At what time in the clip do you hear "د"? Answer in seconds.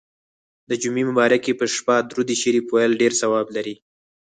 0.69-0.71